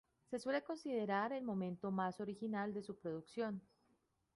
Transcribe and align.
Se 0.31 0.39
suele 0.39 0.63
considerar 0.63 1.31
el 1.31 1.43
momento 1.43 1.91
más 1.91 2.19
original 2.19 2.73
de 2.73 2.81
su 2.81 2.97
producción. 2.97 3.61